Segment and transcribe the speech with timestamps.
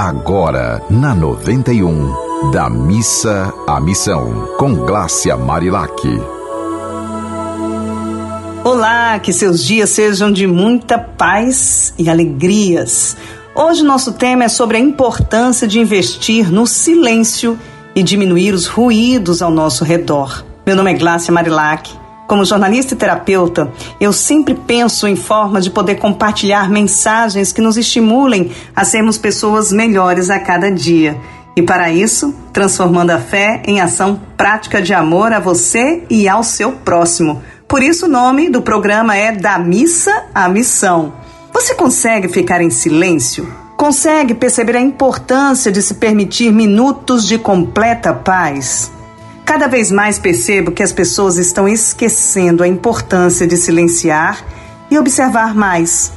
[0.00, 5.92] Agora, na 91, da missa à missão, com Glácia Marilac.
[8.62, 13.16] Olá, que seus dias sejam de muita paz e alegrias.
[13.56, 17.58] Hoje nosso tema é sobre a importância de investir no silêncio
[17.92, 20.44] e diminuir os ruídos ao nosso redor.
[20.64, 21.97] Meu nome é Glácia Marilac
[22.28, 27.78] como jornalista e terapeuta, eu sempre penso em formas de poder compartilhar mensagens que nos
[27.78, 31.18] estimulem a sermos pessoas melhores a cada dia.
[31.56, 36.44] E para isso, transformando a fé em ação prática de amor a você e ao
[36.44, 37.42] seu próximo.
[37.66, 41.14] Por isso, o nome do programa é Da Missa à Missão.
[41.52, 43.50] Você consegue ficar em silêncio?
[43.74, 48.92] Consegue perceber a importância de se permitir minutos de completa paz?
[49.48, 54.44] Cada vez mais percebo que as pessoas estão esquecendo a importância de silenciar
[54.90, 56.12] e observar mais.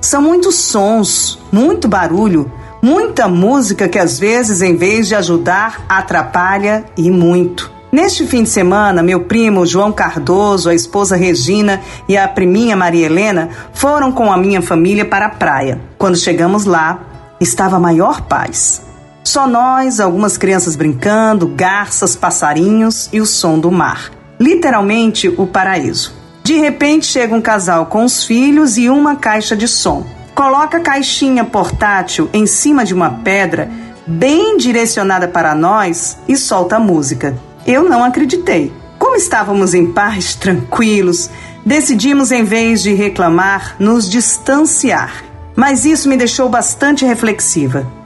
[0.00, 2.48] São muitos sons, muito barulho,
[2.80, 7.72] muita música que às vezes, em vez de ajudar, atrapalha e muito.
[7.90, 13.06] Neste fim de semana, meu primo João Cardoso, a esposa Regina e a priminha Maria
[13.06, 15.80] Helena foram com a minha família para a praia.
[15.98, 17.00] Quando chegamos lá,
[17.40, 18.85] estava maior paz.
[19.26, 24.12] Só nós, algumas crianças brincando, garças, passarinhos e o som do mar.
[24.38, 26.14] Literalmente o paraíso.
[26.44, 30.06] De repente chega um casal com os filhos e uma caixa de som.
[30.32, 33.68] Coloca a caixinha portátil em cima de uma pedra,
[34.06, 37.36] bem direcionada para nós, e solta a música.
[37.66, 38.72] Eu não acreditei.
[38.96, 41.28] Como estávamos em paz, tranquilos,
[41.64, 45.24] decidimos, em vez de reclamar, nos distanciar.
[45.56, 48.05] Mas isso me deixou bastante reflexiva.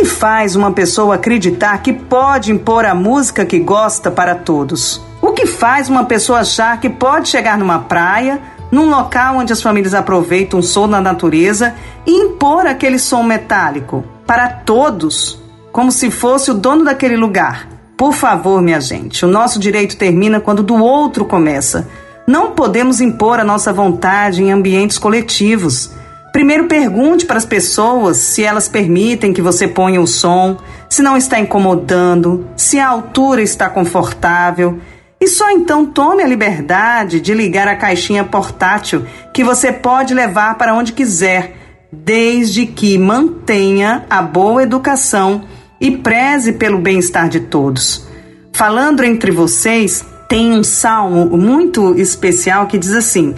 [0.00, 4.98] Que faz uma pessoa acreditar que pode impor a música que gosta para todos?
[5.20, 8.40] O que faz uma pessoa achar que pode chegar numa praia,
[8.72, 11.74] num local onde as famílias aproveitam o som da natureza
[12.06, 15.38] e impor aquele som metálico para todos,
[15.70, 17.68] como se fosse o dono daquele lugar?
[17.94, 21.86] Por favor, minha gente, o nosso direito termina quando do outro começa.
[22.26, 25.90] Não podemos impor a nossa vontade em ambientes coletivos.
[26.32, 30.58] Primeiro pergunte para as pessoas se elas permitem que você ponha o som,
[30.88, 34.78] se não está incomodando, se a altura está confortável.
[35.20, 39.04] E só então tome a liberdade de ligar a caixinha portátil
[39.34, 41.56] que você pode levar para onde quiser,
[41.92, 45.42] desde que mantenha a boa educação
[45.80, 48.06] e preze pelo bem-estar de todos.
[48.52, 53.34] Falando entre vocês, tem um salmo muito especial que diz assim: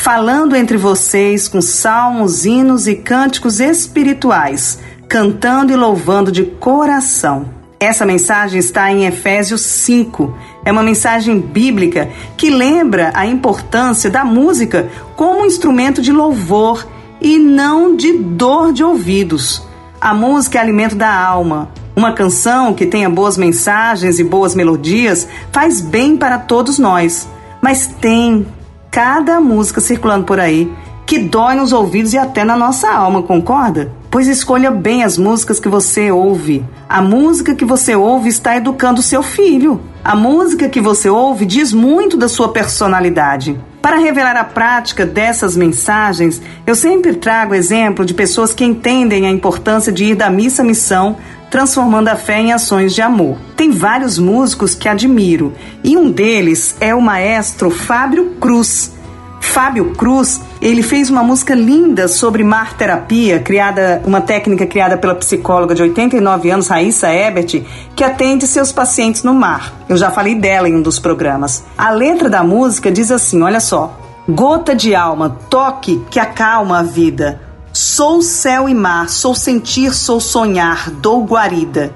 [0.00, 7.50] falando entre vocês com salmos, hinos e cânticos espirituais, cantando e louvando de coração.
[7.78, 10.34] Essa mensagem está em Efésios 5.
[10.64, 16.86] É uma mensagem bíblica que lembra a importância da música como instrumento de louvor
[17.20, 19.62] e não de dor de ouvidos.
[20.00, 21.68] A música é alimento da alma.
[21.94, 27.28] Uma canção que tenha boas mensagens e boas melodias faz bem para todos nós.
[27.60, 28.46] Mas tem
[28.90, 30.70] cada música circulando por aí
[31.06, 33.92] que dói nos ouvidos e até na nossa alma, concorda?
[34.08, 36.64] Pois escolha bem as músicas que você ouve.
[36.88, 39.80] A música que você ouve está educando seu filho.
[40.04, 43.58] A música que você ouve diz muito da sua personalidade.
[43.82, 49.30] Para revelar a prática dessas mensagens, eu sempre trago exemplo de pessoas que entendem a
[49.30, 51.16] importância de ir da missa à missão
[51.50, 53.36] transformando a fé em ações de amor.
[53.56, 55.52] Tem vários músicos que admiro
[55.82, 58.92] e um deles é o maestro Fábio Cruz.
[59.40, 65.14] Fábio Cruz, ele fez uma música linda sobre mar terapia, criada, uma técnica criada pela
[65.14, 67.64] psicóloga de 89 anos, Raíssa Ebert,
[67.96, 69.72] que atende seus pacientes no mar.
[69.88, 71.64] Eu já falei dela em um dos programas.
[71.76, 76.82] A letra da música diz assim, olha só: Gota de alma, toque que acalma a
[76.82, 77.49] vida
[77.82, 81.94] Sou céu e mar, sou sentir, sou sonhar, dou guarida.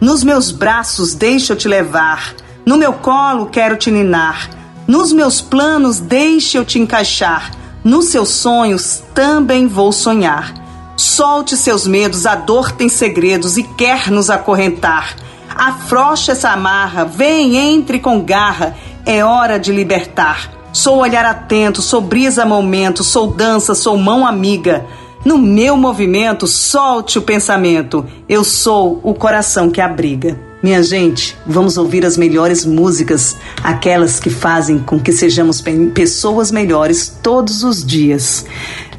[0.00, 4.48] Nos meus braços deixa eu te levar, no meu colo quero te ninar,
[4.86, 7.50] nos meus planos deixa eu te encaixar,
[7.82, 10.54] nos seus sonhos também vou sonhar.
[10.96, 15.16] Solte seus medos, a dor tem segredos e quer nos acorrentar.
[15.52, 20.52] Afrocha essa amarra, vem, entre com garra, é hora de libertar.
[20.72, 24.86] Sou olhar atento, sou brisa momento, sou dança, sou mão amiga.
[25.24, 28.04] No meu movimento, solte o pensamento.
[28.28, 30.38] Eu sou o coração que abriga.
[30.62, 35.62] Minha gente, vamos ouvir as melhores músicas, aquelas que fazem com que sejamos
[35.94, 38.44] pessoas melhores todos os dias.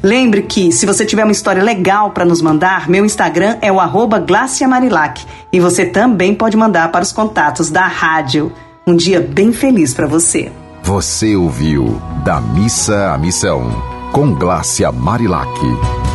[0.02, 3.80] Lembre que, se você tiver uma história legal para nos mandar, meu Instagram é o
[3.80, 4.24] arroba
[4.68, 8.52] Marilac, e você também pode mandar para os contatos da rádio.
[8.86, 10.52] Um dia bem feliz para você.
[10.84, 13.82] Você ouviu Da Missa à Missão,
[14.12, 16.05] com Glácia Marilac.